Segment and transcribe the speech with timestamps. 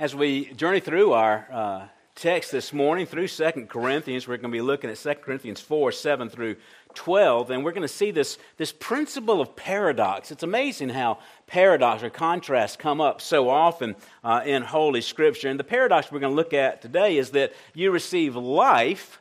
[0.00, 4.56] As we journey through our uh, text this morning through 2 Corinthians, we're going to
[4.56, 6.56] be looking at 2 Corinthians 4 7 through
[6.94, 10.30] 12, and we're going to see this, this principle of paradox.
[10.30, 13.94] It's amazing how paradox or contrast come up so often
[14.24, 15.50] uh, in Holy Scripture.
[15.50, 19.20] And the paradox we're going to look at today is that you receive life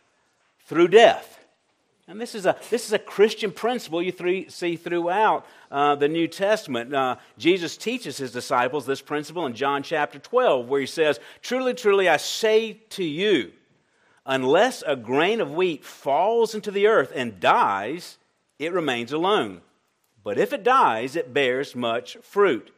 [0.61, 1.38] through death.
[2.09, 6.07] And this is a, this is a Christian principle you three, see throughout uh, the
[6.07, 6.91] New Testament.
[6.91, 11.75] Uh, Jesus teaches his disciples this principle in John chapter 12, where he says, Truly,
[11.75, 13.51] truly, I say to you,
[14.25, 18.17] unless a grain of wheat falls into the earth and dies,
[18.57, 19.61] it remains alone.
[20.23, 22.71] But if it dies, it bears much fruit.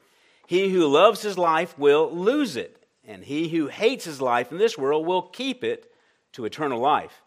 [0.45, 4.57] He who loves his life will lose it, and he who hates his life in
[4.57, 5.90] this world will keep it
[6.34, 7.21] to eternal life.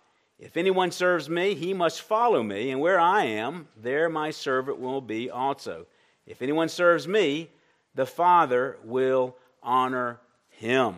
[0.44, 4.78] If anyone serves me, he must follow me, and where I am, there my servant
[4.78, 5.86] will be also.
[6.26, 7.48] If anyone serves me,
[7.94, 10.96] the Father will honor him.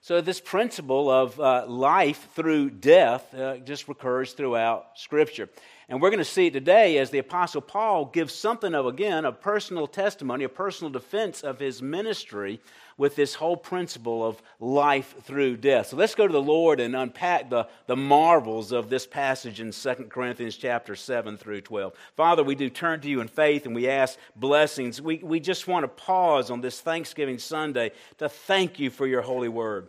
[0.00, 5.48] So, this principle of uh, life through death uh, just recurs throughout Scripture.
[5.90, 9.24] And we're going to see it today as the Apostle Paul gives something of, again,
[9.24, 12.60] a personal testimony, a personal defense of his ministry
[12.96, 15.88] with this whole principle of life through death.
[15.88, 19.72] So let's go to the Lord and unpack the, the marvels of this passage in
[19.72, 21.92] 2 Corinthians chapter 7 through 12.
[22.14, 25.02] Father, we do turn to you in faith and we ask blessings.
[25.02, 29.22] We, we just want to pause on this Thanksgiving Sunday to thank you for your
[29.22, 29.88] holy word.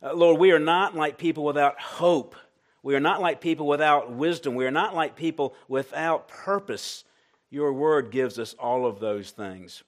[0.00, 2.36] Uh, Lord, we are not like people without hope.
[2.86, 4.54] We are not like people without wisdom.
[4.54, 7.02] We are not like people without purpose.
[7.50, 9.82] Your word gives us all of those things.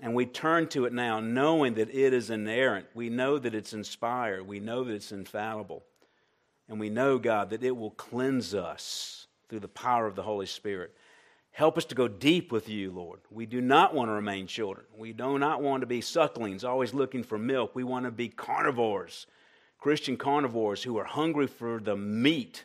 [0.00, 2.86] And we turn to it now knowing that it is inerrant.
[2.94, 4.48] We know that it's inspired.
[4.48, 5.84] We know that it's infallible.
[6.66, 10.46] And we know, God, that it will cleanse us through the power of the Holy
[10.46, 10.96] Spirit.
[11.50, 13.20] Help us to go deep with you, Lord.
[13.30, 14.86] We do not want to remain children.
[14.96, 17.74] We do not want to be sucklings, always looking for milk.
[17.74, 19.26] We want to be carnivores,
[19.84, 22.64] Christian carnivores who are hungry for the meat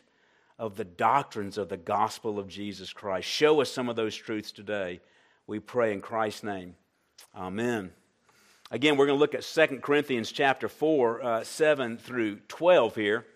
[0.58, 3.28] of the doctrines of the gospel of Jesus Christ.
[3.28, 5.00] Show us some of those truths today.
[5.46, 6.76] We pray in Christ's name.
[7.36, 7.90] Amen.
[8.70, 13.26] Again, we're going to look at 2 Corinthians chapter 4, uh, 7 through 12 here.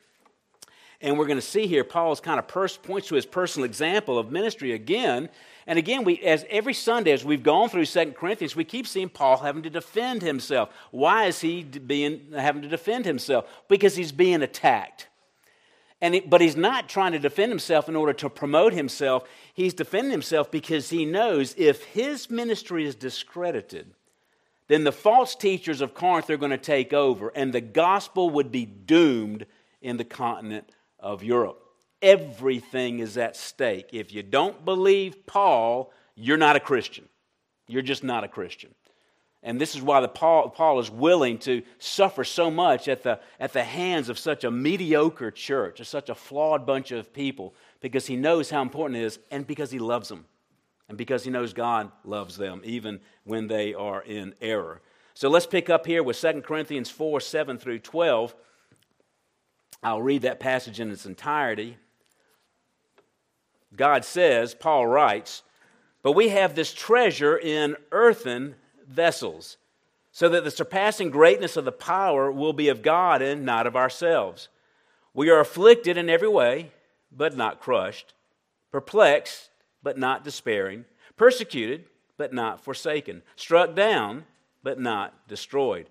[1.05, 4.19] And we're going to see here Paul's kind of pers- points to his personal example
[4.19, 5.29] of ministry again.
[5.67, 9.11] And again, we, as every Sunday, as we've gone through 2 Corinthians, we keep seeing
[9.11, 10.71] Paul having to defend himself.
[10.93, 13.45] Why is he being, having to defend himself?
[13.69, 15.09] Because he's being attacked.
[16.01, 19.29] And it, but he's not trying to defend himself in order to promote himself.
[19.53, 23.93] He's defending himself because he knows if his ministry is discredited,
[24.69, 28.51] then the false teachers of Corinth are going to take over, and the gospel would
[28.51, 29.45] be doomed
[29.83, 30.71] in the continent
[31.05, 31.61] of Europe.
[32.03, 33.91] Everything is at stake.
[33.93, 37.05] If you don't believe Paul, you're not a Christian.
[37.69, 38.75] You're just not a Christian.
[39.43, 43.21] And this is why the Paul, Paul is willing to suffer so much at the,
[43.39, 47.55] at the hands of such a mediocre church, of such a flawed bunch of people,
[47.81, 50.25] because he knows how important it is and because he loves them.
[50.89, 54.81] And because he knows God loves them, even when they are in error.
[55.15, 58.35] So let's pick up here with 2 Corinthians 4 7 through 12.
[59.85, 61.77] I'll read that passage in its entirety.
[63.77, 65.43] God says, Paul writes,
[66.03, 68.55] But we have this treasure in earthen
[68.89, 69.59] vessels,
[70.11, 73.77] so that the surpassing greatness of the power will be of God and not of
[73.77, 74.49] ourselves.
[75.13, 76.71] We are afflicted in every way,
[77.13, 78.15] but not crushed,
[78.73, 79.51] perplexed,
[79.83, 80.87] but not despairing,
[81.17, 81.85] persecuted,
[82.17, 84.25] but not forsaken, struck down,
[84.63, 85.91] but not destroyed.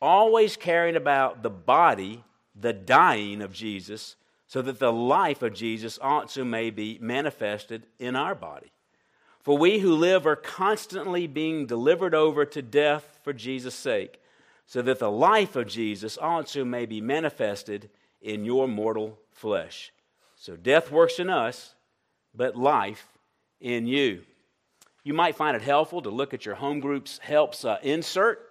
[0.00, 2.24] Always carrying about the body,
[2.54, 8.14] the dying of Jesus, so that the life of Jesus also may be manifested in
[8.14, 8.70] our body.
[9.40, 14.20] For we who live are constantly being delivered over to death for Jesus' sake,
[14.66, 19.92] so that the life of Jesus also may be manifested in your mortal flesh.
[20.36, 21.74] So death works in us,
[22.34, 23.06] but life
[23.60, 24.22] in you.
[25.04, 28.48] You might find it helpful to look at your home group's helps uh, insert,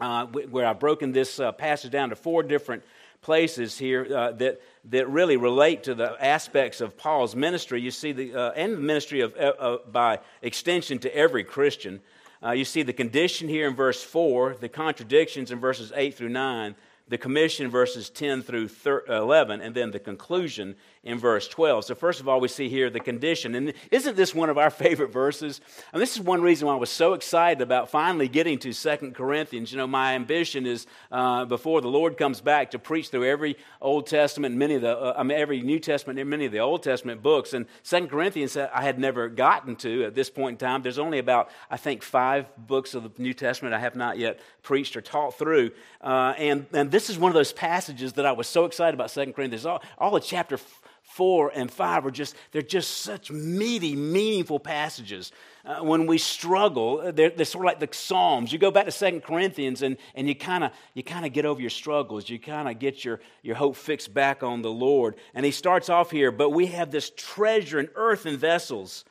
[0.00, 2.82] uh, where I've broken this uh, passage down to four different
[3.22, 7.80] places here uh, that, that really relate to the aspects of Paul's ministry.
[7.80, 12.00] You see the uh, and the ministry of uh, by extension to every Christian.
[12.42, 16.30] Uh, you see the condition here in verse four, the contradictions in verses eight through
[16.30, 16.74] nine,
[17.10, 21.86] the commission verses 10 through 11, and then the conclusion in verse 12.
[21.86, 23.54] So, first of all, we see here the condition.
[23.54, 25.60] And isn't this one of our favorite verses?
[25.92, 29.14] And this is one reason why I was so excited about finally getting to Second
[29.14, 29.72] Corinthians.
[29.72, 33.56] You know, my ambition is uh, before the Lord comes back to preach through every
[33.80, 36.60] Old Testament, many of the, uh, I mean, every New Testament, and many of the
[36.60, 37.54] Old Testament books.
[37.54, 40.82] And Second Corinthians, uh, I had never gotten to at this point in time.
[40.82, 44.38] There's only about, I think, five books of the New Testament I have not yet
[44.62, 45.70] preached or taught through.
[46.02, 49.10] Uh, and, and this is one of those passages that I was so excited about
[49.10, 49.64] Second Corinthians.
[49.64, 50.58] All, all of chapter
[51.10, 55.32] 4 and 5 are just, they're just such meaty, meaningful passages.
[55.64, 58.52] Uh, when we struggle, uh, they're, they're, sort of like the Psalms.
[58.52, 61.60] You go back to Second Corinthians and, and you kind of you kinda get over
[61.60, 62.30] your struggles.
[62.30, 65.16] You kind of get your, your hope fixed back on the Lord.
[65.34, 69.04] And he starts off here, but we have this treasure in earthen vessels.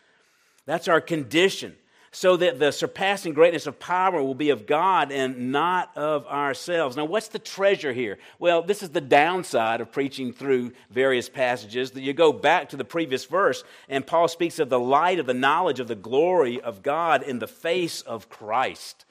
[0.66, 1.76] That's our condition
[2.12, 6.98] so that the surpassing greatness of power will be of God and not of ourselves.
[6.98, 8.18] Now, what's the treasure here?
[8.40, 11.92] Well, this is the downside of preaching through various passages.
[11.92, 15.26] That you go back to the previous verse, and Paul speaks of the light of
[15.26, 19.06] the knowledge of the glory of God in the face of Christ.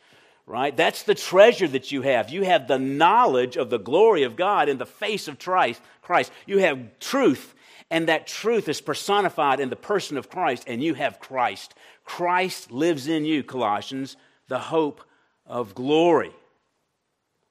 [0.46, 0.74] Right?
[0.74, 2.30] That's the treasure that you have.
[2.30, 5.82] You have the knowledge of the glory of God in the face of Christ.
[6.00, 6.32] Christ.
[6.46, 7.54] You have truth
[7.90, 11.74] and that truth is personified in the person of Christ, and you have Christ.
[12.04, 14.16] Christ lives in you, Colossians,
[14.48, 15.02] the hope
[15.46, 16.32] of glory.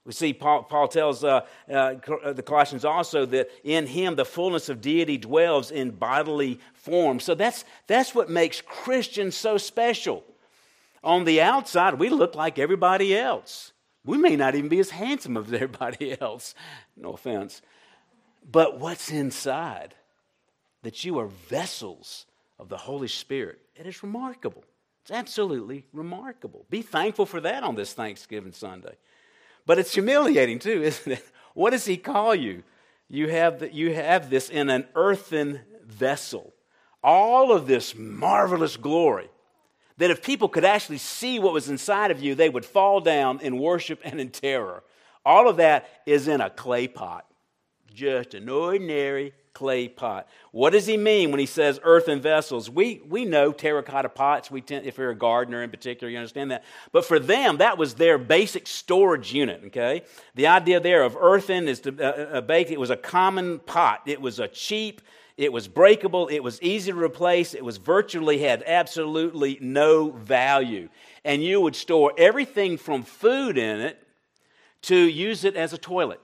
[0.06, 1.96] We see Paul, Paul tells uh, uh,
[2.32, 7.20] the Colossians also that in him the fullness of deity dwells in bodily form.
[7.20, 10.24] So that's, that's what makes Christians so special.
[11.04, 13.74] On the outside, we look like everybody else.
[14.06, 16.56] We may not even be as handsome as everybody else.
[16.96, 17.62] No offense.
[18.50, 19.94] But what's inside?
[20.88, 22.26] That you are vessels
[22.58, 23.60] of the Holy Spirit.
[23.76, 24.64] It is remarkable.
[25.02, 26.66] It's absolutely remarkable.
[26.70, 28.96] Be thankful for that on this Thanksgiving Sunday.
[29.66, 31.26] But it's humiliating too, isn't it?
[31.56, 32.64] What does he call you?
[33.10, 36.54] You have, the, you have this in an earthen vessel.
[37.04, 39.28] All of this marvelous glory
[39.98, 43.42] that if people could actually see what was inside of you, they would fall down
[43.42, 44.84] in worship and in terror.
[45.26, 47.26] All of that is in a clay pot,
[47.94, 50.30] just an ordinary clay pot.
[50.52, 52.70] What does he mean when he says earthen vessels?
[52.70, 54.52] We, we know terracotta pots.
[54.52, 56.64] We tend, if you're a gardener in particular, you understand that.
[56.92, 60.04] But for them, that was their basic storage unit, okay?
[60.36, 64.04] The idea there of earthen is to uh, uh, bake, it was a common pot.
[64.06, 65.02] It was a cheap,
[65.38, 70.88] it was breakable, it was easy to replace, it was virtually had absolutely no value.
[71.26, 73.98] And you would store everything from food in it
[74.84, 76.22] to use it as a toilet.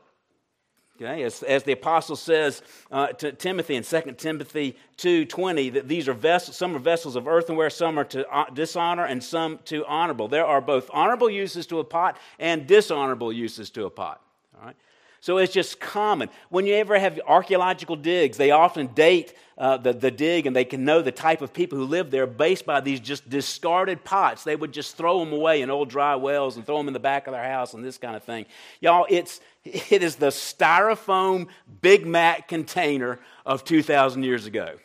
[1.02, 2.62] Okay, as, as the apostle says
[2.92, 7.28] uh, to Timothy in 2 Timothy 2.20, that these are vessels, some are vessels of
[7.28, 10.28] earthenware, some are to uh, dishonor, and some to honorable.
[10.28, 14.22] There are both honorable uses to a pot and dishonorable uses to a pot.
[14.56, 14.76] All right?
[15.24, 16.28] So it's just common.
[16.50, 20.66] When you ever have archaeological digs, they often date uh, the, the dig and they
[20.66, 24.44] can know the type of people who live there based by these just discarded pots.
[24.44, 27.00] They would just throw them away in old dry wells and throw them in the
[27.00, 28.48] back of their house and this kind of thing.
[28.82, 31.48] Y'all, it's, it is the styrofoam
[31.82, 34.76] Big Mac container of 2,000 years ago.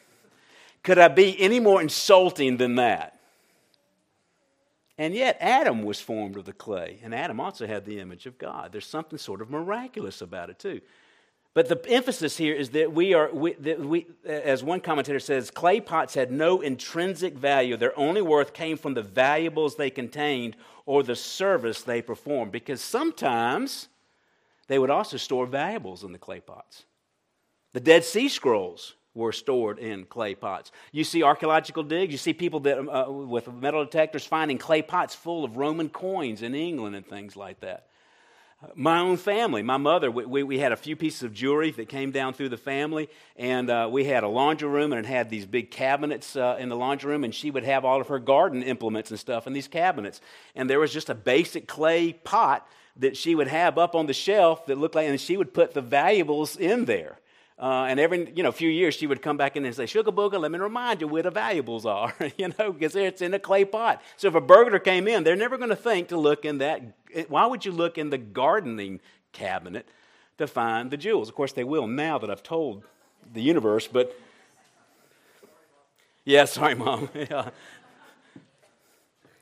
[0.85, 3.18] Could I be any more insulting than that?
[4.99, 8.37] And yet, Adam was formed of the clay, and Adam also had the image of
[8.37, 8.73] God.
[8.73, 10.81] There's something sort of miraculous about it, too.
[11.55, 15.51] But the emphasis here is that we are, we, that we, as one commentator says,
[15.51, 17.77] clay pots had no intrinsic value.
[17.77, 22.53] Their only worth came from the valuables they contained or the service they performed.
[22.53, 23.89] Because sometimes
[24.69, 26.85] they would also store valuables in the clay pots.
[27.73, 30.71] The Dead Sea Scrolls were stored in clay pots.
[30.93, 35.15] You see archaeological digs, you see people that, uh, with metal detectors finding clay pots
[35.15, 37.89] full of Roman coins in England and things like that.
[38.75, 42.11] My own family, my mother, we, we had a few pieces of jewelry that came
[42.11, 45.47] down through the family, and uh, we had a laundry room, and it had these
[45.47, 48.65] big cabinets uh, in the laundry room, and she would have all of her garden
[48.65, 50.21] implements and stuff in these cabinets.
[50.57, 52.67] And there was just a basic clay pot
[52.97, 55.73] that she would have up on the shelf that looked like, and she would put
[55.73, 57.21] the valuables in there.
[57.61, 60.13] Uh, and every you know few years she would come back in and say, "Sugar
[60.13, 63.39] booger, let me remind you where the valuables are." you know, because it's in a
[63.39, 64.01] clay pot.
[64.17, 66.83] So if a burglar came in, they're never going to think to look in that.
[67.29, 69.01] Why would you look in the gardening
[69.33, 69.89] cabinet
[70.39, 71.29] to find the jewels?
[71.29, 72.85] Of course, they will now that I've told
[73.33, 73.89] the universe.
[73.89, 74.17] But
[76.25, 77.09] yeah, sorry, mom.
[77.15, 77.51] yeah.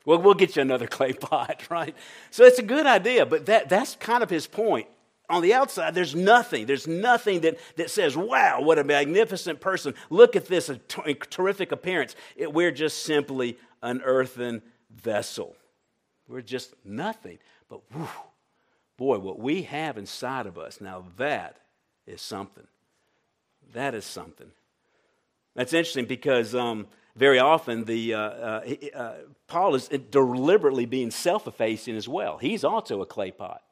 [0.07, 1.95] Well, we'll get you another clay pot, right?
[2.31, 4.87] So it's a good idea, but that, that's kind of his point
[5.29, 6.67] on the outside, there's nothing.
[6.67, 9.95] There's nothing that, that says, wow, what a magnificent person.
[10.11, 12.15] Look at this t- terrific appearance.
[12.37, 15.57] It, we're just simply an earthen vessel.
[16.29, 17.39] We're just nothing.
[17.69, 18.09] But whew,
[18.97, 21.57] boy, what we have inside of us, now that
[22.07, 22.67] is something.
[23.73, 24.51] That is something.
[25.55, 29.15] That's interesting because um, very often the uh, uh, uh,
[29.49, 32.39] Paul is deliberately being self-effacing as well.
[32.39, 33.63] He's also a clay pot.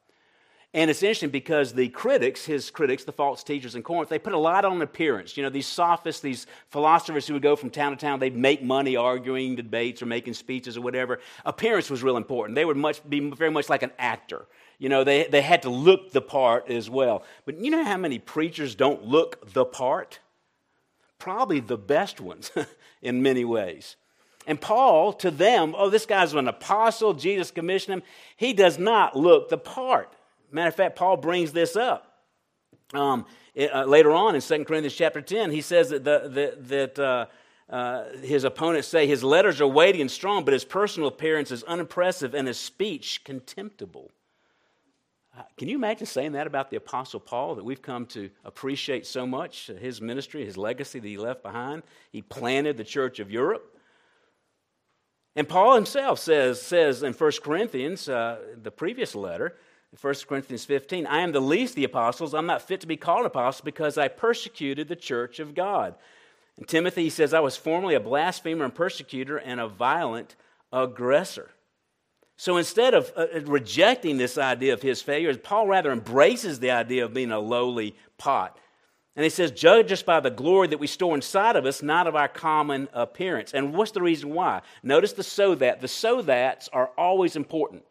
[0.75, 4.33] And it's interesting because the critics, his critics, the false teachers in Corinth, they put
[4.33, 5.37] a lot on appearance.
[5.37, 8.61] You know, these sophists, these philosophers who would go from town to town, they'd make
[8.61, 11.21] money arguing debates or making speeches or whatever.
[11.45, 12.57] Appearance was real important.
[12.57, 14.47] They would much, be very much like an actor.
[14.81, 17.23] You know, they, they had to look the part as well.
[17.45, 20.19] But you know how many preachers don't look the part?
[21.21, 22.50] Probably the best ones
[23.00, 23.95] in many ways.
[24.45, 28.02] And Paul, to them, oh, this guy's an apostle, Jesus commissioned him.
[28.37, 30.12] He does not look the part.
[30.54, 32.23] Matter of fact, Paul brings this up.
[32.92, 36.94] Um, it, uh, later on in 2 Corinthians chapter 10, he says that, the, the,
[36.94, 37.26] that uh,
[37.68, 41.64] uh, his opponents say his letters are weighty and strong, but his personal appearance is
[41.64, 44.12] unimpressive and his speech contemptible.
[45.37, 49.06] Uh, can you imagine saying that about the Apostle Paul that we've come to appreciate
[49.06, 49.66] so much?
[49.80, 51.82] His ministry, his legacy that he left behind.
[52.12, 53.76] He planted the church of Europe.
[55.34, 59.56] And Paul himself says, says in 1 Corinthians, uh, the previous letter,
[60.01, 62.35] 1 Corinthians 15, I am the least of the apostles.
[62.35, 65.95] I'm not fit to be called apostle because I persecuted the church of God.
[66.57, 70.37] And Timothy he says, I was formerly a blasphemer and persecutor and a violent
[70.73, 71.51] aggressor.
[72.37, 76.73] So instead of uh, uh rejecting this idea of his failures, Paul rather embraces the
[76.73, 78.59] idea of being a lowly pot.
[79.17, 82.09] And he says, Judge us by the glory that we store inside of us, not
[82.09, 83.55] of our common appearance.
[83.55, 84.63] And what's the reason why?
[84.83, 85.81] Notice the so that.
[85.81, 87.85] The so that's are always important.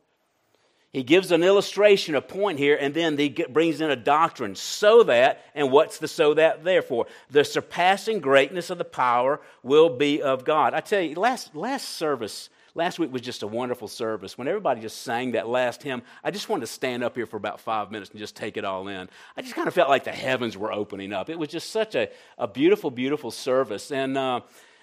[0.93, 4.53] He gives an illustration, a point here, and then he brings in a doctrine.
[4.53, 7.07] So that, and what's the so that therefore?
[7.31, 10.75] The surpassing greatness of the power will be of God.
[10.75, 14.37] I tell you, last, last service, last week was just a wonderful service.
[14.37, 17.37] When everybody just sang that last hymn, I just wanted to stand up here for
[17.37, 19.09] about five minutes and just take it all in.
[19.35, 21.27] I just kind of felt like the heavens were opening up.
[21.27, 23.91] It was just such a, a beautiful, beautiful service.
[23.91, 24.41] And, uh,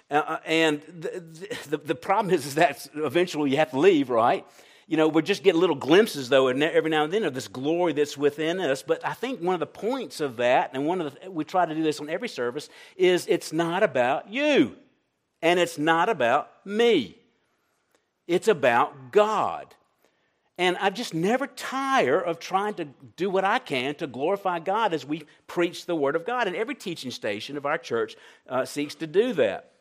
[0.09, 4.45] uh, and the, the, the problem is, is that eventually you have to leave, right?
[4.91, 7.93] You know, we're just getting little glimpses, though, every now and then of this glory
[7.93, 8.83] that's within us.
[8.83, 11.65] But I think one of the points of that, and one of the, we try
[11.65, 12.67] to do this on every service,
[12.97, 14.75] is it's not about you,
[15.41, 17.15] and it's not about me.
[18.27, 19.73] It's about God.
[20.57, 24.93] And I just never tire of trying to do what I can to glorify God
[24.93, 26.47] as we preach the Word of God.
[26.47, 28.17] And every teaching station of our church
[28.49, 29.71] uh, seeks to do that.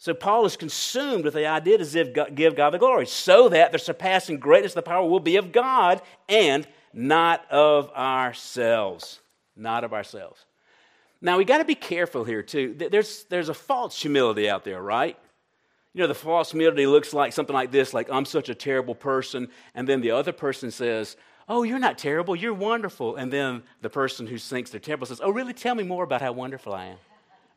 [0.00, 3.78] So Paul is consumed with the idea to give God the glory, so that the
[3.78, 9.20] surpassing greatness of the power will be of God and not of ourselves.
[9.54, 10.46] Not of ourselves.
[11.20, 12.74] Now we got to be careful here too.
[12.78, 15.18] There's, there's a false humility out there, right?
[15.92, 18.94] You know, the false humility looks like something like this, like I'm such a terrible
[18.94, 23.16] person, and then the other person says, Oh, you're not terrible, you're wonderful.
[23.16, 25.52] And then the person who thinks they're terrible says, Oh, really?
[25.52, 26.96] Tell me more about how wonderful I am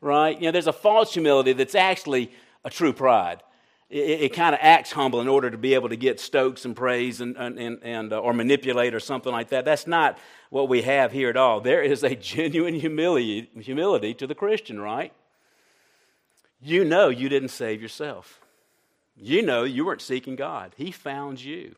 [0.04, 0.38] right?
[0.38, 2.30] You know, there's a false humility that's actually
[2.64, 3.42] a true pride.
[3.90, 6.76] It, it kind of acts humble in order to be able to get stokes and
[6.76, 9.64] praise and, and, and uh, or manipulate or something like that.
[9.64, 10.18] That's not
[10.50, 11.60] what we have here at all.
[11.60, 15.12] There is a genuine humility, humility to the Christian, right?
[16.60, 18.40] You know you didn't save yourself.
[19.16, 20.72] You know you weren't seeking God.
[20.76, 21.74] He found you.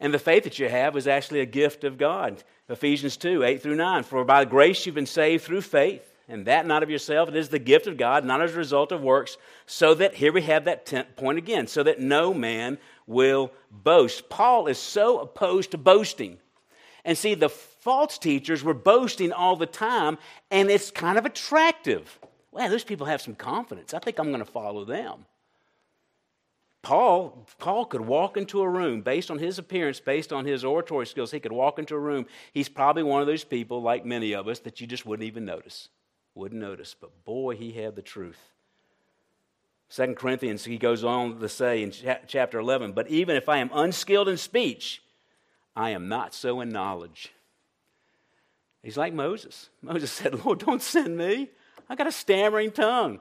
[0.00, 2.42] And the faith that you have is actually a gift of God.
[2.68, 4.04] Ephesians 2 8 through 9.
[4.04, 7.28] For by grace you've been saved through faith and that not of yourself.
[7.28, 10.32] It is the gift of God, not as a result of works, so that, here
[10.32, 14.28] we have that point again, so that no man will boast.
[14.28, 16.38] Paul is so opposed to boasting.
[17.04, 20.18] And see, the false teachers were boasting all the time,
[20.50, 22.18] and it's kind of attractive.
[22.52, 23.94] Wow, those people have some confidence.
[23.94, 25.24] I think I'm going to follow them.
[26.82, 31.06] Paul, Paul could walk into a room based on his appearance, based on his oratory
[31.06, 31.30] skills.
[31.30, 32.26] He could walk into a room.
[32.52, 35.44] He's probably one of those people, like many of us, that you just wouldn't even
[35.44, 35.88] notice
[36.38, 36.94] wouldn't notice.
[36.98, 38.38] But boy, he had the truth.
[39.88, 41.92] Second Corinthians, he goes on to say in
[42.26, 45.02] chapter 11, but even if I am unskilled in speech,
[45.74, 47.32] I am not so in knowledge.
[48.82, 49.70] He's like Moses.
[49.82, 51.50] Moses said, Lord, don't send me.
[51.88, 53.20] I got a stammering tongue.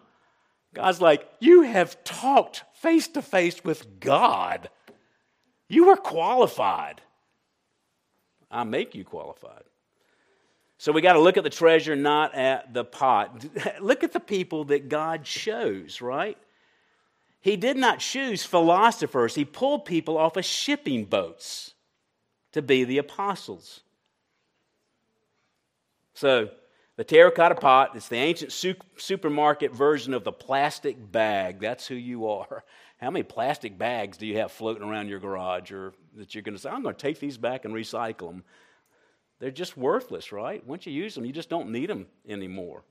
[0.73, 4.69] God's like, You have talked face to face with God.
[5.69, 7.01] You are qualified.
[8.51, 9.63] I make you qualified.
[10.77, 13.45] So we got to look at the treasure, not at the pot.
[13.81, 16.37] look at the people that God chose, right?
[17.39, 21.73] He did not choose philosophers, He pulled people off of shipping boats
[22.51, 23.81] to be the apostles.
[26.13, 26.49] So,
[26.95, 31.59] the terracotta pot is the ancient su- supermarket version of the plastic bag.
[31.59, 32.63] That's who you are.
[32.97, 36.55] How many plastic bags do you have floating around your garage or that you're going
[36.55, 38.43] to say, I'm going to take these back and recycle them.
[39.39, 40.65] They're just worthless, right?
[40.65, 42.83] Once you use them, you just don't need them anymore.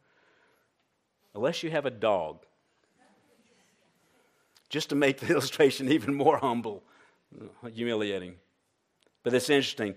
[1.35, 2.39] Unless you have a dog.
[4.69, 6.83] Just to make the illustration even more humble,
[7.75, 8.37] humiliating.
[9.23, 9.97] But it's interesting.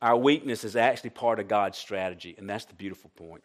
[0.00, 3.42] Our weakness is actually part of God's strategy, and that's the beautiful point.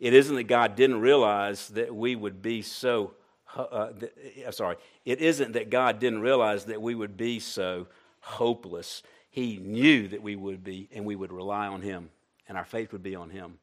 [0.00, 3.14] It isn't that God didn't realize that we would be so,
[3.56, 4.12] uh, th-
[4.52, 7.86] sorry, it isn't that God didn't realize that we would be so
[8.20, 9.02] hopeless.
[9.32, 12.10] He knew that we would be, and we would rely on Him,
[12.46, 13.58] and our faith would be on Him.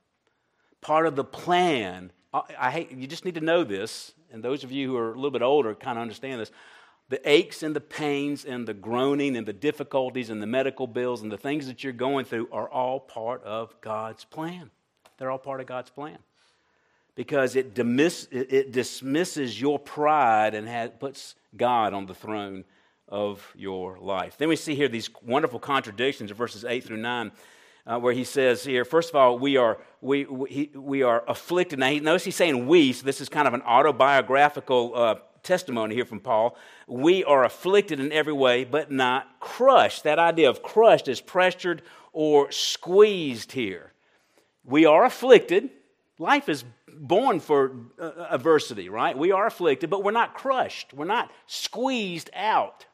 [0.82, 4.64] Part of the plan, I, I hate, you just need to know this, and those
[4.64, 6.52] of you who are a little bit older kind of understand this
[7.10, 11.22] the aches and the pains and the groaning and the difficulties and the medical bills
[11.24, 14.70] and the things that you're going through are all part of God's plan.
[15.18, 16.20] They're all part of God's plan.
[17.16, 22.64] Because it, dismiss, it dismisses your pride and puts God on the throne
[23.10, 24.38] of your life.
[24.38, 27.32] Then we see here these wonderful contradictions of verses 8 through 9.
[27.88, 31.80] Uh, where he says here, first of all, we are, we, we, we are afflicted.
[31.80, 35.96] Now, he, notice he's saying we, so this is kind of an autobiographical uh, testimony
[35.96, 36.56] here from Paul.
[36.88, 40.04] We are afflicted in every way, but not crushed.
[40.04, 41.82] That idea of crushed is pressured
[42.14, 43.94] or squeezed here.
[44.64, 45.70] We are afflicted.
[46.20, 49.18] Life is born for uh, adversity, right?
[49.18, 50.94] We are afflicted, but we're not crushed.
[50.94, 52.86] We're not squeezed out.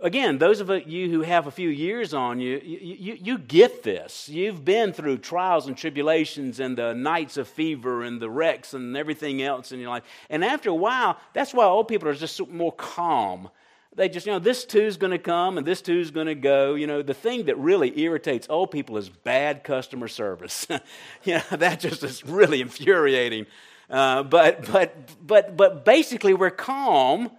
[0.00, 3.82] Again, those of you who have a few years on you, you, you, you, get
[3.82, 4.28] this.
[4.28, 8.94] You've been through trials and tribulations and the nights of fever and the wrecks and
[8.94, 10.02] everything else in your life.
[10.28, 13.48] And after a while, that's why old people are just more calm.
[13.94, 16.74] They just, you know, this too's going to come and this too's going to go.
[16.74, 20.66] You know, the thing that really irritates old people is bad customer service.
[21.24, 23.46] yeah, that just is really infuriating.
[23.88, 24.94] Uh, but, but,
[25.26, 27.30] but, but basically, we're calm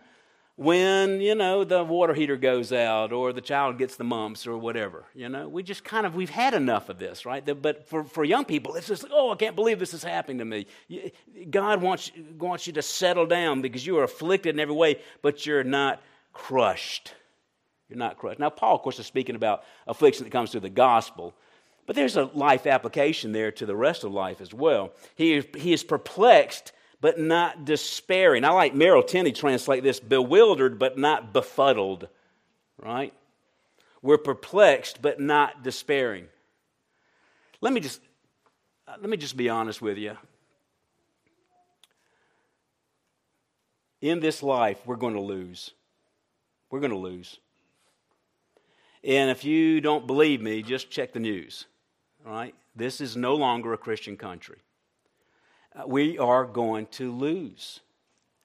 [0.58, 4.58] when you know the water heater goes out or the child gets the mumps or
[4.58, 5.48] whatever you know?
[5.48, 7.46] We just kind of we've had enough of this right?
[7.62, 10.46] But for, for young people it's just oh i can't believe this is happening to
[10.46, 10.66] me.
[11.50, 15.46] God wants, wants you to settle down because you are afflicted in every way but
[15.46, 16.02] you're not
[16.34, 17.14] crushed.
[17.88, 18.40] You're not crushed.
[18.40, 21.36] Now paul of course is speaking about affliction that comes through the gospel
[21.86, 24.92] but there's a life application there to the rest of life as well.
[25.16, 28.44] He, he is perplexed but not despairing.
[28.44, 32.08] I like Merrill Tenney translate this bewildered, but not befuddled,
[32.82, 33.14] right?
[34.02, 36.28] We're perplexed, but not despairing.
[37.62, 38.02] Let me just,
[38.88, 40.18] uh, let me just be honest with you.
[44.02, 45.72] In this life, we're going to lose.
[46.70, 47.40] We're going to lose.
[49.04, 51.66] And if you don't believe me, just check the news.
[52.26, 52.54] All right?
[52.76, 54.58] This is no longer a Christian country.
[55.86, 57.82] We are going to lose.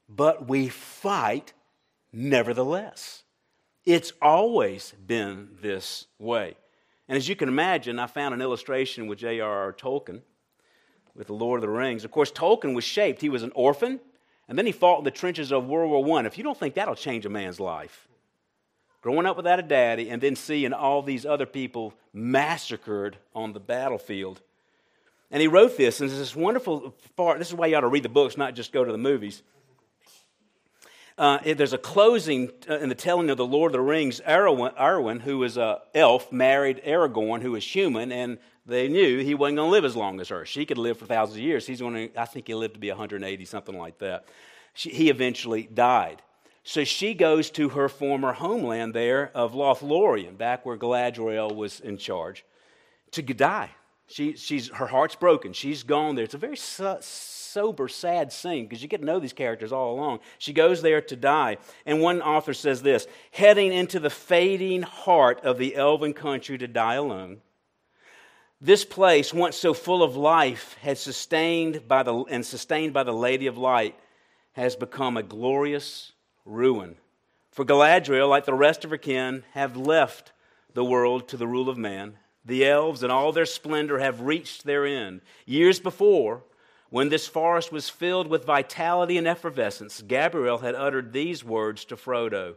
[0.09, 1.53] But we fight
[2.13, 3.23] nevertheless.
[3.85, 6.57] It's always been this way.
[7.09, 9.73] And as you can imagine, I found an illustration with J.R.R.
[9.73, 10.23] Tolkien
[11.15, 12.05] with The Lord of the Rings.
[12.05, 13.21] Of course, Tolkien was shaped.
[13.21, 14.01] He was an orphan,
[14.49, 16.27] and then he fought in the trenches of World War I.
[16.27, 18.09] If you don't think that'll change a man's life,
[19.03, 23.61] growing up without a daddy and then seeing all these other people massacred on the
[23.61, 24.41] battlefield,
[25.33, 27.39] and he wrote this, and there's this wonderful part.
[27.39, 29.43] This is why you ought to read the books, not just go to the movies.
[31.17, 34.21] Uh, there's a closing uh, in the telling of the Lord of the Rings.
[34.21, 39.57] Arwen, who was an elf, married Aragorn, who was human, and they knew he wasn't
[39.57, 40.45] going to live as long as her.
[40.45, 41.67] She could live for thousands of years.
[41.67, 44.27] He's going to, I think he lived to be 180, something like that.
[44.75, 46.23] She, he eventually died.
[46.63, 51.97] So she goes to her former homeland there of Lothlorien, back where Galadriel was in
[51.97, 52.45] charge,
[53.13, 53.71] to die.
[54.13, 55.55] She, she's, her heart's broken.
[55.55, 56.25] She's gone there.
[56.25, 59.95] It's a very so, sober, sad scene because you get to know these characters all
[59.95, 60.21] along.
[60.37, 61.57] She goes there to die.
[61.87, 66.69] And one author says this heading into the fading heart of the elven country to
[66.69, 67.39] die alone.
[68.61, 73.15] This place, once so full of life, had sustained by the, and sustained by the
[73.15, 73.99] Lady of Light,
[74.53, 76.13] has become a glorious
[76.45, 76.97] ruin.
[77.51, 80.33] For Galadriel, like the rest of her kin, have left
[80.75, 84.65] the world to the rule of man the elves, and all their splendor have reached
[84.65, 85.21] their end.
[85.47, 86.43] Years before,
[86.91, 91.97] when this forest was filled with vitality and effervescence, Galadriel had uttered these words to
[91.97, 92.57] Frodo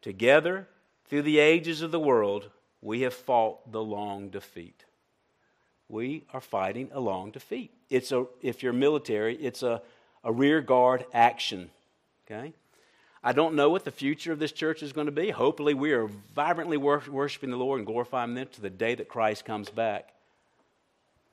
[0.00, 0.68] Together,
[1.06, 2.50] through the ages of the world,
[2.80, 4.84] we have fought the long defeat.
[5.88, 7.72] We are fighting a long defeat.
[7.90, 9.82] It's a, if you're military, it's a,
[10.22, 11.70] a rear guard action.
[12.26, 12.52] Okay?
[13.22, 15.30] I don't know what the future of this church is going to be.
[15.30, 19.44] Hopefully, we are vibrantly worshiping the Lord and glorifying Him to the day that Christ
[19.44, 20.10] comes back.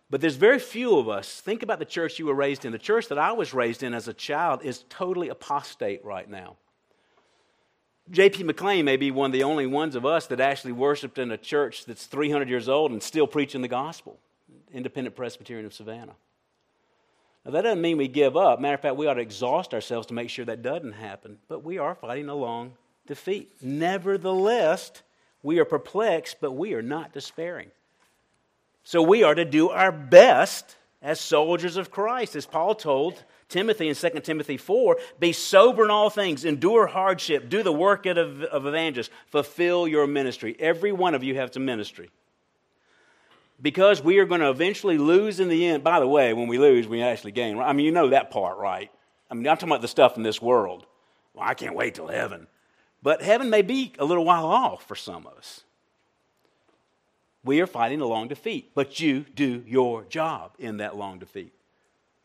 [0.09, 1.41] But there's very few of us.
[1.41, 2.71] Think about the church you were raised in.
[2.71, 6.57] The church that I was raised in as a child is totally apostate right now.
[8.11, 8.43] J.P.
[8.43, 11.37] McLean may be one of the only ones of us that actually worshiped in a
[11.37, 14.19] church that's 300 years old and still preaching the gospel.
[14.71, 16.15] Independent Presbyterian of Savannah.
[17.45, 18.59] Now, that doesn't mean we give up.
[18.59, 21.37] Matter of fact, we ought to exhaust ourselves to make sure that doesn't happen.
[21.47, 22.73] But we are fighting a long
[23.05, 23.51] defeat.
[23.61, 24.91] Nevertheless,
[25.43, 27.69] we are perplexed, but we are not despairing.
[28.83, 33.89] So we are to do our best as soldiers of Christ, as Paul told Timothy
[33.89, 38.41] in 2 Timothy 4 be sober in all things, endure hardship, do the work of,
[38.41, 40.55] of evangelists, fulfill your ministry.
[40.59, 42.09] Every one of you has a ministry.
[43.61, 45.83] Because we are going to eventually lose in the end.
[45.83, 47.57] By the way, when we lose, we actually gain.
[47.59, 48.91] I mean, you know that part, right?
[49.29, 50.85] I mean, I'm talking about the stuff in this world.
[51.33, 52.47] Well, I can't wait till heaven.
[53.01, 55.63] But heaven may be a little while off for some of us.
[57.43, 61.53] We are fighting a long defeat, but you do your job in that long defeat.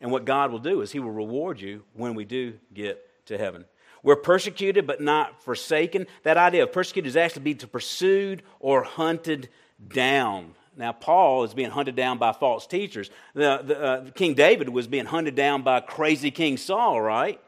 [0.01, 3.37] And what God will do is He will reward you when we do get to
[3.37, 3.65] heaven.
[4.03, 6.07] We're persecuted but not forsaken.
[6.23, 9.49] That idea of persecuted is actually be to pursued or hunted
[9.87, 10.55] down.
[10.77, 13.09] Now, Paul is being hunted down by false teachers.
[13.33, 17.39] The, the uh, King David was being hunted down by crazy King Saul, right?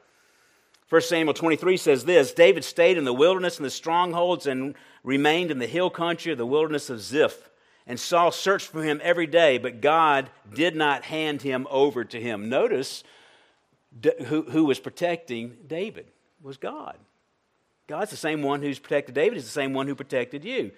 [0.90, 5.52] 1 Samuel 23 says this David stayed in the wilderness and the strongholds and remained
[5.52, 7.50] in the hill country of the wilderness of Ziph.
[7.88, 12.20] And Saul searched for him every day, but God did not hand him over to
[12.20, 12.48] him.
[12.48, 13.04] Notice
[14.28, 16.08] who, who was protecting David
[16.42, 16.98] was God.
[17.88, 20.72] God's the same one who's protected David, is the same one who protected you.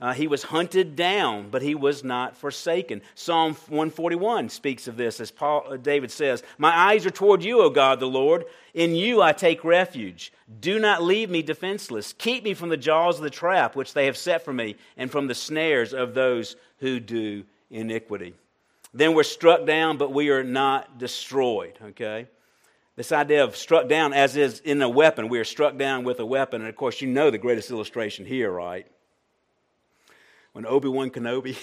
[0.00, 3.02] Uh, he was hunted down, but he was not forsaken.
[3.14, 7.60] Psalm 141 speaks of this, as Paul, uh, David says, My eyes are toward you,
[7.60, 8.46] O God the Lord.
[8.72, 10.32] In you I take refuge.
[10.60, 12.14] Do not leave me defenseless.
[12.14, 15.10] Keep me from the jaws of the trap which they have set for me, and
[15.10, 18.32] from the snares of those who do iniquity.
[18.94, 22.26] Then we're struck down, but we are not destroyed, okay?
[22.96, 26.20] This idea of struck down, as is in a weapon, we are struck down with
[26.20, 26.62] a weapon.
[26.62, 28.86] And of course, you know the greatest illustration here, right?
[30.52, 31.56] When Obi Wan Kenobi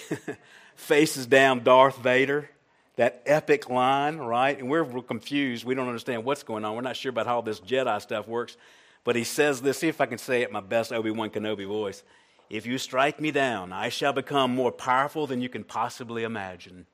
[0.74, 2.50] faces down Darth Vader,
[2.96, 4.58] that epic line, right?
[4.58, 5.64] And we're, confused.
[5.64, 6.74] We don't understand what's going on.
[6.74, 8.56] We're not sure about how this Jedi stuff works.
[9.04, 11.66] But he says this, see if I can say it my best Obi Wan Kenobi
[11.66, 12.02] voice.
[12.50, 16.86] If you strike me down, I shall become more powerful than you can possibly imagine.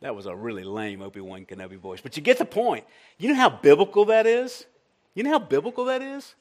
[0.00, 2.00] That was a really lame Obi Wan Kenobi voice.
[2.00, 2.84] But you get the point.
[3.18, 4.66] You know how biblical that is?
[5.14, 6.34] You know how biblical that is?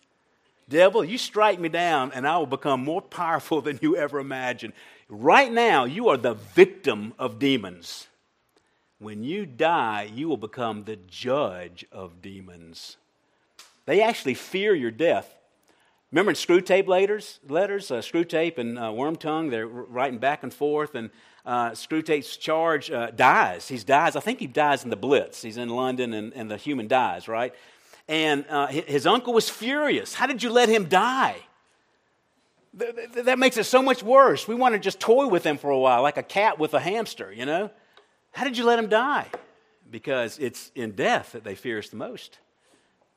[0.70, 4.74] Devil, you strike me down and I will become more powerful than you ever imagined.
[5.10, 8.08] Right now, you are the victim of demons.
[9.00, 12.98] When you die, you will become the judge of demons.
[13.86, 15.36] They actually fear your death.
[16.12, 20.94] Remember in Screwtape letters, letters uh, Screwtape and uh, Wormtongue, they're writing back and forth,
[20.94, 21.10] and
[21.46, 23.68] uh, Screwtape's charge uh, dies.
[23.70, 24.16] He dies.
[24.16, 25.42] I think he dies in the Blitz.
[25.42, 27.56] He's in London, and, and the human dies, right?
[28.08, 30.14] And uh, his uncle was furious.
[30.14, 31.38] How did you let him die?
[32.74, 34.48] That makes it so much worse.
[34.48, 36.80] We want to just toy with him for a while, like a cat with a
[36.80, 37.70] hamster, you know?
[38.32, 39.28] How did you let him die?
[39.90, 42.40] Because it's in death that they fear us the most.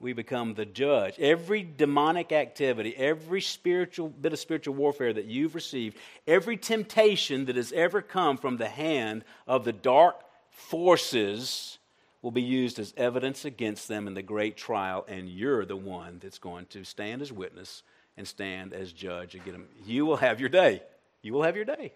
[0.01, 1.19] We become the judge.
[1.21, 7.57] Every demonic activity, every spiritual bit of spiritual warfare that you've received, every temptation that
[7.57, 10.17] has ever come from the hand of the dark
[10.51, 11.79] forces
[12.25, 16.19] will be used as evidence against them in the great trial, and you're the one
[16.23, 17.83] that's going to stand as witness
[18.17, 19.69] and stand as judge against them.
[19.85, 20.83] You will have your day.
[21.21, 21.93] You will have your day.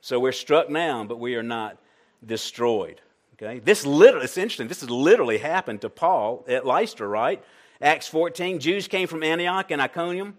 [0.00, 1.78] So we're struck down, but we are not
[2.26, 3.00] destroyed.
[3.34, 3.60] Okay?
[3.60, 4.66] This literally, it's interesting.
[4.66, 7.40] This has literally happened to Paul at Lystra, right?
[7.80, 10.36] Acts 14, Jews came from Antioch and Iconium,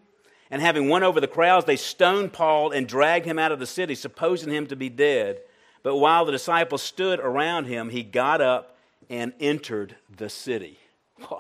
[0.52, 3.66] and having won over the crowds, they stoned Paul and dragged him out of the
[3.66, 5.40] city, supposing him to be dead.
[5.84, 8.78] But while the disciples stood around him, he got up
[9.10, 10.78] and entered the city.
[11.32, 11.36] I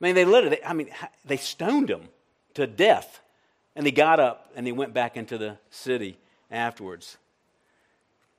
[0.00, 0.90] mean, they literally, I mean,
[1.24, 2.08] they stoned him
[2.54, 3.20] to death.
[3.76, 6.18] And he got up and he went back into the city
[6.50, 7.16] afterwards.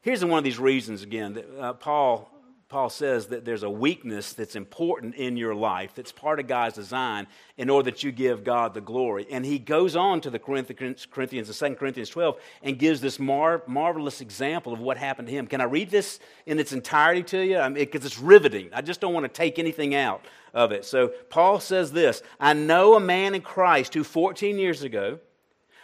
[0.02, 2.30] Here's one of these reasons again that uh, Paul
[2.72, 6.76] Paul says that there's a weakness that's important in your life, that's part of God's
[6.76, 9.28] design in order that you give God the glory.
[9.30, 13.20] And he goes on to the Corinthians, Corinthians the 2 Corinthians 12, and gives this
[13.20, 15.48] mar- marvelous example of what happened to him.
[15.48, 17.70] Can I read this in its entirety to you?
[17.72, 18.70] Because it's riveting.
[18.72, 20.86] I just don't want to take anything out of it.
[20.86, 25.20] So Paul says this I know a man in Christ who 14 years ago,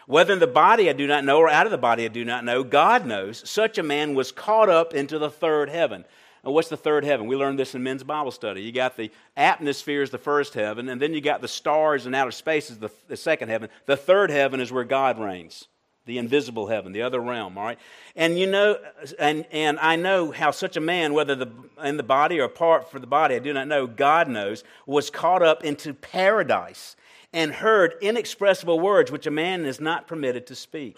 [0.05, 2.23] whether in the body I do not know or out of the body I do
[2.23, 6.05] not know, God knows, such a man was caught up into the third heaven
[6.47, 7.27] Oh, what's the third heaven?
[7.27, 8.61] We learned this in men's Bible study.
[8.61, 12.15] You got the atmosphere is the first heaven, and then you got the stars and
[12.15, 13.69] outer space is the, the second heaven.
[13.85, 15.67] The third heaven is where God reigns,
[16.05, 17.77] the invisible heaven, the other realm, all right?
[18.15, 18.77] And you know,
[19.19, 21.51] and, and I know how such a man, whether the,
[21.83, 25.09] in the body or apart for the body, I do not know, God knows, was
[25.09, 26.95] caught up into paradise
[27.33, 30.97] and heard inexpressible words which a man is not permitted to speak.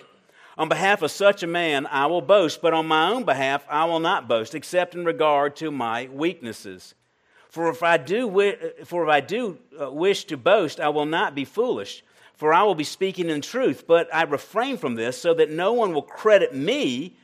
[0.59, 3.85] On behalf of such a man I will boast, but on my own behalf I
[3.85, 6.95] will not boast, except in regard to my weaknesses.
[7.47, 8.29] For if I do,
[8.83, 12.03] for if I do uh, wish to boast, I will not be foolish,
[12.35, 13.85] for I will be speaking in truth.
[13.87, 17.15] But I refrain from this so that no one will credit me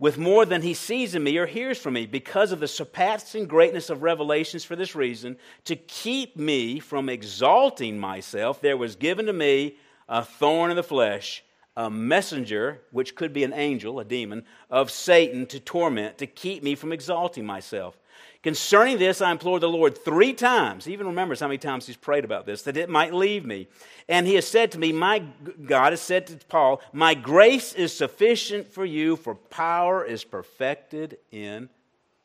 [0.00, 3.46] with more than he sees in me or hears from me, because of the surpassing
[3.46, 9.24] greatness of revelations for this reason, to keep me from exalting myself, there was given
[9.26, 9.76] to me
[10.08, 11.42] a thorn in the flesh,
[11.76, 16.62] a messenger, which could be an angel, a demon, of Satan to torment, to keep
[16.62, 17.98] me from exalting myself.
[18.42, 20.84] Concerning this, I implored the Lord three times.
[20.84, 23.66] He even remembers how many times he's prayed about this, that it might leave me.
[24.08, 25.24] And he has said to me, My
[25.64, 31.18] God has said to Paul, My grace is sufficient for you, for power is perfected
[31.32, 31.68] in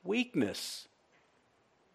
[0.04, 0.88] weakness.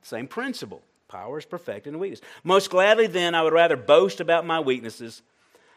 [0.02, 0.82] Same principle.
[1.08, 2.20] Power is perfected in weakness.
[2.42, 5.22] Most gladly, then, I would rather boast about my weaknesses,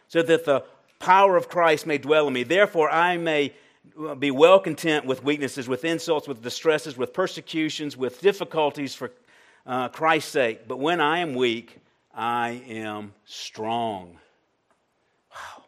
[0.08, 0.64] so that the
[1.00, 2.44] power of Christ may dwell in me.
[2.44, 3.54] Therefore, I may
[4.20, 9.12] be well content with weaknesses, with insults, with distresses, with persecutions, with difficulties for
[9.66, 10.68] uh, Christ's sake.
[10.68, 11.78] But when I am weak,
[12.14, 14.18] I am strong.
[15.32, 15.64] Wow.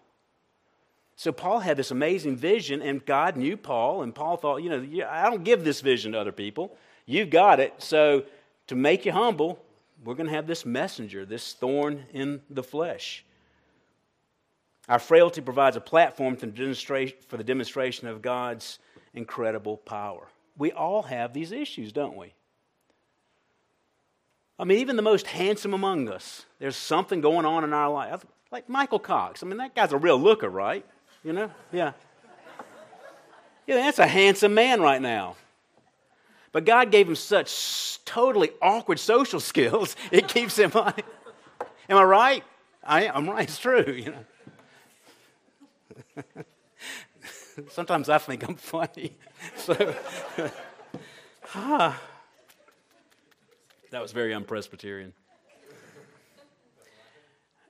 [1.15, 5.07] So Paul had this amazing vision, and God knew Paul, and Paul thought, you know,
[5.07, 6.75] I don't give this vision to other people.
[7.05, 7.73] You've got it.
[7.79, 8.23] So
[8.67, 9.63] to make you humble,
[10.03, 13.23] we're going to have this messenger, this thorn in the flesh.
[14.89, 16.47] Our frailty provides a platform for
[17.37, 18.79] the demonstration of God's
[19.13, 20.27] incredible power.
[20.57, 22.33] We all have these issues, don't we?
[24.59, 28.23] I mean, even the most handsome among us, there's something going on in our life.
[28.51, 29.41] Like Michael Cox.
[29.41, 30.85] I mean, that guy's a real looker, right?
[31.23, 31.51] You know?
[31.71, 31.93] Yeah.
[33.65, 35.35] Yeah, that's a handsome man right now.
[36.51, 40.93] But God gave him such totally awkward social skills, it keeps him on.
[41.89, 42.43] Am I right?
[42.83, 43.47] I, am right.
[43.47, 44.25] It's true, you know.
[47.69, 49.17] Sometimes I think I'm funny.
[49.57, 49.95] So,
[51.55, 51.99] ah,
[53.89, 55.13] that was very unpresbyterian.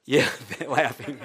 [0.05, 0.29] Yeah,
[0.67, 1.17] laughing.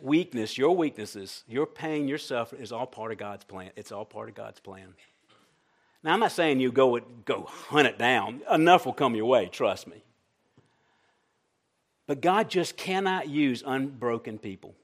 [0.00, 3.70] Weakness, your weaknesses, your pain, your suffering is all part of God's plan.
[3.76, 4.94] It's all part of God's plan.
[6.02, 8.42] Now, I'm not saying you go, go hunt it down.
[8.50, 10.02] Enough will come your way, trust me.
[12.06, 14.74] But God just cannot use unbroken people.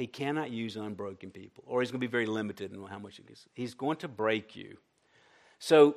[0.00, 3.18] He cannot use unbroken people, or he's going to be very limited in how much
[3.18, 3.46] he gets.
[3.52, 4.78] He's going to break you.
[5.58, 5.94] So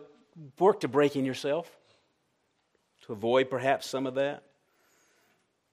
[0.60, 1.72] work to breaking yourself
[3.06, 4.44] to avoid perhaps some of that.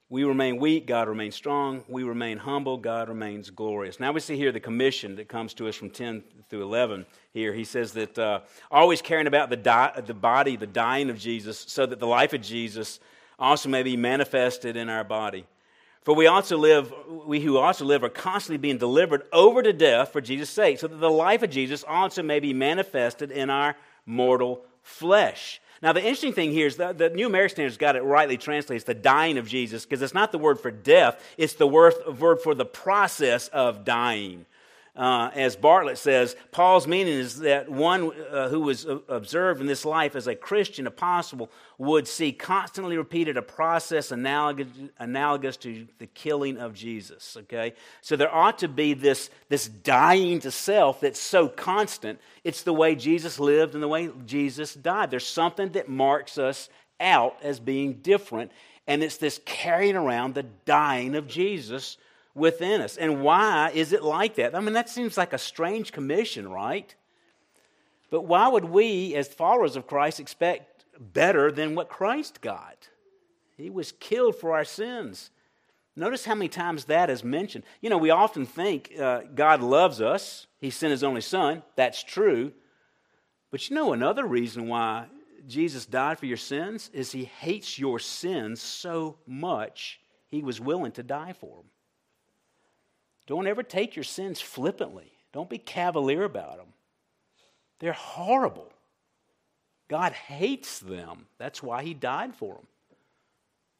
[0.07, 1.83] We remain weak, God remains strong.
[1.89, 3.99] We remain humble, God remains glorious.
[3.99, 7.53] Now we see here the commission that comes to us from 10 through 11 here.
[7.53, 8.39] He says that uh,
[8.71, 12.31] always caring about the, di- the body, the dying of Jesus, so that the life
[12.31, 13.01] of Jesus
[13.37, 15.45] also may be manifested in our body.
[16.03, 20.11] For we also live, we who also live are constantly being delivered over to death
[20.11, 23.75] for Jesus' sake, so that the life of Jesus also may be manifested in our
[24.05, 25.61] mortal flesh.
[25.83, 28.85] Now, the interesting thing here is that the New American Standard's got it rightly translated.
[28.85, 31.93] The dying of Jesus, because it's not the word for death, it's the word
[32.41, 34.45] for the process of dying.
[34.93, 39.85] Uh, as Bartlett says, Paul's meaning is that one uh, who was observed in this
[39.85, 44.67] life as a Christian apostle would see constantly repeated a process analogous,
[44.99, 47.37] analogous to the killing of Jesus.
[47.39, 47.73] Okay?
[48.01, 52.19] So there ought to be this, this dying to self that's so constant.
[52.43, 55.09] It's the way Jesus lived and the way Jesus died.
[55.09, 56.67] There's something that marks us
[56.99, 58.51] out as being different,
[58.87, 61.97] and it's this carrying around the dying of Jesus
[62.33, 62.97] within us.
[62.97, 64.55] And why is it like that?
[64.55, 66.93] I mean, that seems like a strange commission, right?
[68.09, 72.89] But why would we, as followers of Christ, expect better than what Christ got?
[73.57, 75.31] He was killed for our sins.
[75.95, 77.63] Notice how many times that is mentioned.
[77.81, 81.63] You know, we often think uh, God loves us, He sent His only Son.
[81.75, 82.53] That's true.
[83.49, 85.07] But you know, another reason why
[85.47, 90.93] Jesus died for your sins is He hates your sins so much, He was willing
[90.93, 91.70] to die for them.
[93.31, 95.09] Don't ever take your sins flippantly.
[95.31, 96.67] Don't be cavalier about them.
[97.79, 98.69] They're horrible.
[99.87, 101.27] God hates them.
[101.37, 102.67] That's why He died for them.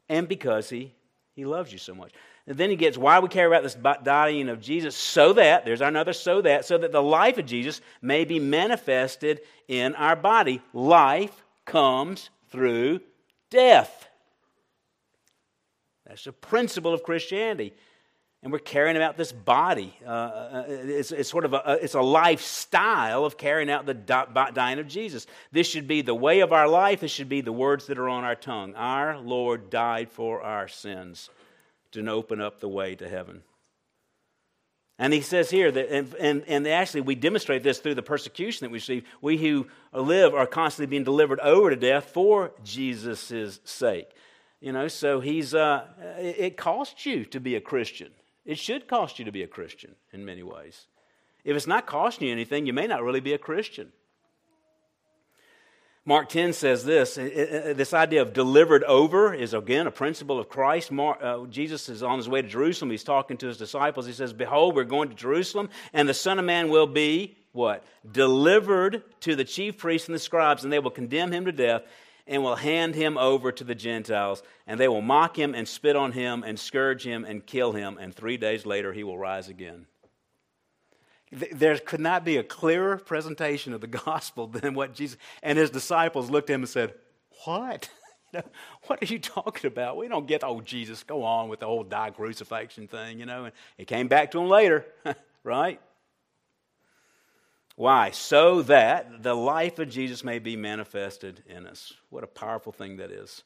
[0.08, 0.94] And because He,
[1.36, 2.14] he loves you so much.
[2.48, 5.82] And then he gets why we care about this dying of Jesus, so that, there's
[5.82, 10.62] another so that, so that the life of Jesus may be manifested in our body.
[10.72, 13.02] Life comes through
[13.50, 14.08] death.
[16.08, 17.74] That's the principle of Christianity.
[18.44, 19.96] And we're carrying out this body.
[20.04, 24.80] Uh, uh, it's, it's, sort of a, it's a lifestyle of carrying out the dying
[24.80, 25.28] of Jesus.
[25.52, 27.02] This should be the way of our life.
[27.02, 28.74] This should be the words that are on our tongue.
[28.76, 31.30] Our Lord died for our sins
[31.92, 33.44] to open up the way to heaven.
[34.98, 38.66] And he says here that, and, and, and, actually, we demonstrate this through the persecution
[38.66, 39.04] that we receive.
[39.20, 44.10] We who live are constantly being delivered over to death for Jesus' sake.
[44.60, 45.88] You know, so he's, uh,
[46.20, 48.12] it costs you to be a Christian.
[48.46, 50.88] It should cost you to be a Christian in many ways.
[51.44, 53.92] If it's not costing you anything, you may not really be a Christian.
[56.04, 60.92] Mark 10 says this this idea of delivered over is again a principle of Christ.
[60.92, 62.90] Mark, uh, Jesus is on his way to Jerusalem.
[62.90, 64.08] He's talking to his disciples.
[64.08, 67.86] He says, Behold, we're going to Jerusalem, and the Son of Man will be what?
[68.10, 71.84] Delivered to the chief priests and the scribes, and they will condemn him to death
[72.28, 75.96] and will hand him over to the Gentiles, and they will mock him and spit
[75.96, 79.48] on him and scourge him and kill him, and three days later he will rise
[79.50, 79.88] again.
[81.32, 85.70] There could not be a clearer presentation of the gospel than what Jesus and his
[85.70, 86.94] disciples looked at him and said,
[87.46, 87.90] What?
[88.88, 89.98] what are you talking about?
[89.98, 93.46] We don't get, oh, Jesus, go on with the whole die crucifixion thing, you know.
[93.46, 94.86] And it came back to him later,
[95.44, 95.80] right?
[97.76, 98.12] Why?
[98.12, 101.94] So that the life of Jesus may be manifested in us.
[102.10, 103.44] What a powerful thing that is.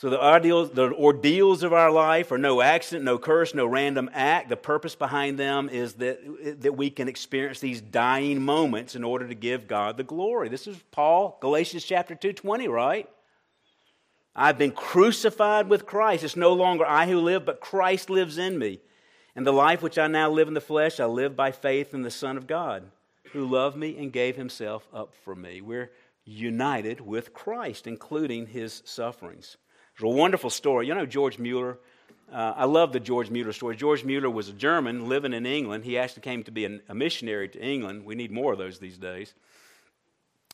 [0.00, 4.08] So the ordeals, the ordeals of our life are no accident, no curse, no random
[4.14, 4.48] act.
[4.48, 9.28] The purpose behind them is that, that we can experience these dying moments in order
[9.28, 10.48] to give God the glory.
[10.48, 13.10] This is Paul, Galatians chapter 2, 20, right?
[14.34, 16.24] I've been crucified with Christ.
[16.24, 18.80] It's no longer I who live, but Christ lives in me.
[19.36, 22.02] And the life which I now live in the flesh, I live by faith in
[22.02, 22.90] the Son of God,
[23.32, 25.60] who loved me and gave himself up for me.
[25.60, 25.90] We're
[26.24, 29.56] united with Christ, including his sufferings.
[29.94, 30.86] It's a wonderful story.
[30.86, 31.78] You know George Mueller?
[32.32, 33.76] Uh, I love the George Mueller story.
[33.76, 35.84] George Mueller was a German living in England.
[35.84, 38.04] He actually came to be a, a missionary to England.
[38.04, 39.34] We need more of those these days.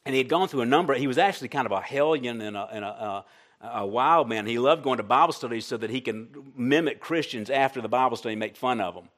[0.05, 2.57] And he had gone through a number, he was actually kind of a hellion and
[2.57, 3.25] a, and a, a
[3.61, 4.47] a wild man.
[4.47, 8.17] He loved going to Bible studies so that he can mimic Christians after the Bible
[8.17, 9.09] study and make fun of them.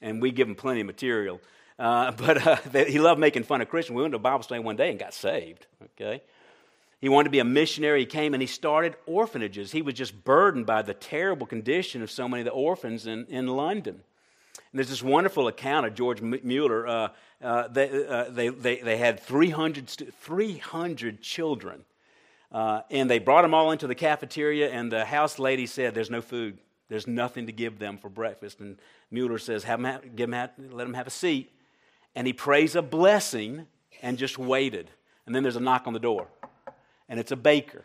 [0.00, 1.40] And we give him plenty of material.
[1.78, 3.96] Uh, but uh, he loved making fun of Christians.
[3.96, 5.66] We went to Bible study one day and got saved.
[5.82, 6.22] Okay,
[7.00, 8.00] he wanted to be a missionary.
[8.00, 9.72] He came and he started orphanages.
[9.72, 13.26] He was just burdened by the terrible condition of so many of the orphans in,
[13.26, 14.02] in London.
[14.72, 16.86] And there's this wonderful account of George Mueller.
[16.86, 17.08] Uh,
[17.40, 21.84] uh, they, uh, they, they, they, had 300, 300 children
[22.50, 26.10] uh, and they brought them all into the cafeteria, and the house lady said, There's
[26.10, 26.58] no food.
[26.88, 28.60] There's nothing to give them for breakfast.
[28.60, 28.78] And
[29.10, 31.52] Mueller says, have them have, give them have, Let them have a seat.
[32.14, 33.66] And he prays a blessing
[34.00, 34.90] and just waited.
[35.26, 36.28] And then there's a knock on the door,
[37.08, 37.84] and it's a baker.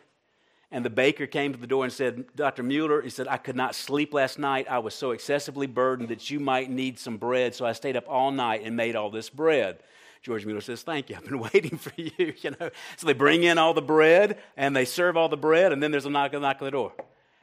[0.70, 2.62] And the baker came to the door and said, Dr.
[2.62, 4.66] Mueller, he said, I could not sleep last night.
[4.68, 7.54] I was so excessively burdened that you might need some bread.
[7.54, 9.78] So I stayed up all night and made all this bread.
[10.24, 11.16] George Mueller says, Thank you.
[11.16, 12.10] I've been waiting for you.
[12.40, 12.70] you know?
[12.96, 15.90] So they bring in all the bread and they serve all the bread, and then
[15.90, 16.92] there's a knock, knock on the door.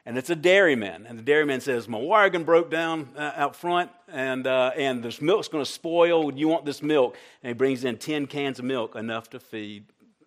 [0.03, 1.05] And it's a dairyman.
[1.07, 5.21] And the dairyman says, My wagon broke down uh, out front, and, uh, and this
[5.21, 6.33] milk's going to spoil.
[6.33, 7.15] You want this milk?
[7.43, 9.85] And he brings in 10 cans of milk, enough to feed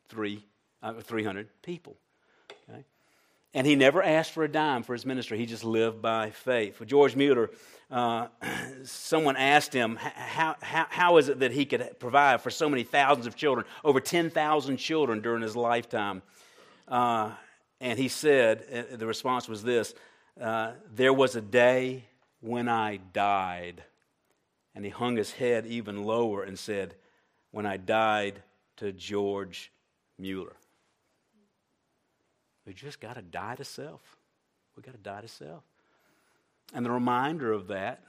[0.09, 0.45] three,
[0.81, 1.97] uh, 300 people.
[3.55, 5.39] And he never asked for a dime for his ministry.
[5.39, 6.75] He just lived by faith.
[6.75, 7.51] For George Mueller,
[7.89, 8.27] uh,
[8.85, 12.83] someone asked him, how, how, how is it that he could provide for so many
[12.83, 16.23] thousands of children, over 10,000 children during his lifetime?
[16.89, 17.31] Uh,
[17.81, 19.95] and he said, uh, the response was this
[20.41, 22.07] uh, There was a day
[22.41, 23.85] when I died.
[24.75, 26.97] And he hung his head even lower and said,
[27.53, 28.43] When I died
[28.79, 29.71] to George
[30.19, 30.57] Mueller.
[32.67, 34.17] We just got to die to self.
[34.77, 35.63] We got to die to self.
[36.73, 38.03] And the reminder of that,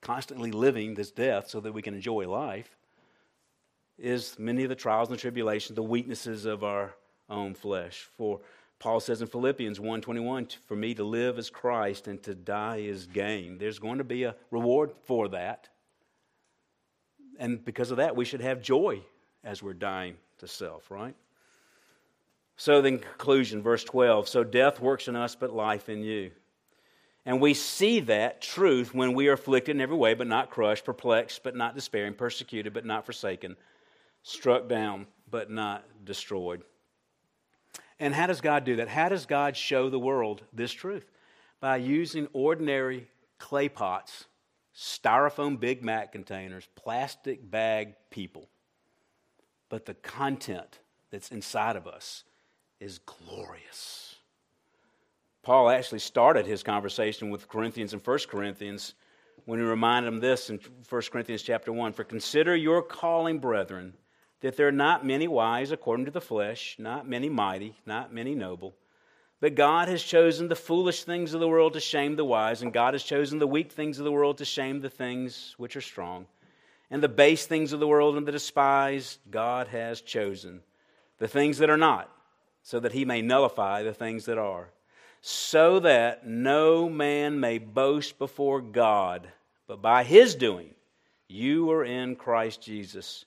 [0.00, 2.76] constantly living this death so that we can enjoy life,
[3.98, 6.94] is many of the trials and tribulations, the weaknesses of our
[7.28, 8.08] own flesh.
[8.16, 8.40] For
[8.78, 13.06] Paul says in Philippians 1:21, "For me to live is Christ and to die is
[13.06, 15.68] gain." There's going to be a reward for that.
[17.38, 19.04] And because of that, we should have joy
[19.44, 21.14] as we're dying to self, right?
[22.60, 26.30] So then conclusion, verse 12, so death works in us but life in you.
[27.24, 30.84] And we see that truth when we are afflicted in every way, but not crushed,
[30.84, 33.56] perplexed, but not despairing, persecuted, but not forsaken,
[34.24, 36.62] struck down, but not destroyed.
[37.98, 38.88] And how does God do that?
[38.88, 41.10] How does God show the world this truth?
[41.60, 44.26] By using ordinary clay pots,
[44.76, 48.50] styrofoam Big Mac containers, plastic bag people.
[49.70, 50.80] But the content
[51.10, 52.24] that's inside of us
[52.80, 54.16] is glorious.
[55.42, 58.94] Paul actually started his conversation with Corinthians and 1 Corinthians
[59.44, 63.94] when he reminded them this in 1 Corinthians chapter 1 For consider your calling, brethren,
[64.40, 68.34] that there are not many wise according to the flesh, not many mighty, not many
[68.34, 68.74] noble.
[69.40, 72.72] But God has chosen the foolish things of the world to shame the wise, and
[72.72, 75.80] God has chosen the weak things of the world to shame the things which are
[75.80, 76.26] strong.
[76.90, 80.60] And the base things of the world and the despised, God has chosen
[81.18, 82.10] the things that are not,
[82.70, 84.68] so that he may nullify the things that are,
[85.20, 89.26] so that no man may boast before God,
[89.66, 90.72] but by his doing,
[91.26, 93.24] you are in Christ Jesus,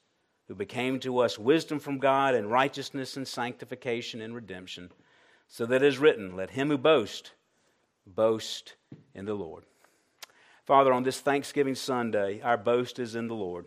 [0.48, 4.90] who became to us wisdom from God and righteousness and sanctification and redemption
[5.50, 7.34] so that it is written, Let him who boast
[8.08, 8.76] boast
[9.14, 9.66] in the Lord.
[10.64, 13.66] Father, on this Thanksgiving Sunday, our boast is in the Lord.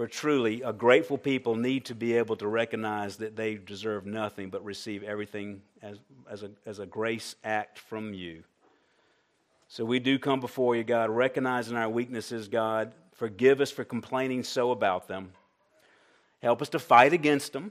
[0.00, 4.48] For truly, a grateful people need to be able to recognize that they deserve nothing
[4.48, 8.42] but receive everything as, as, a, as a grace act from you.
[9.68, 12.94] So we do come before you, God, recognizing our weaknesses, God.
[13.12, 15.32] Forgive us for complaining so about them.
[16.40, 17.70] Help us to fight against them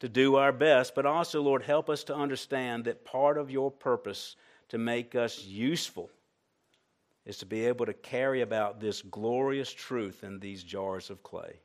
[0.00, 3.70] to do our best, but also, Lord, help us to understand that part of your
[3.70, 4.36] purpose
[4.70, 6.08] to make us useful
[7.26, 11.60] is to be able to carry about this glorious truth in these jars of clay.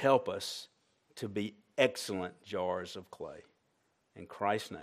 [0.00, 0.68] Help us
[1.16, 3.42] to be excellent jars of clay.
[4.16, 4.80] In Christ's name.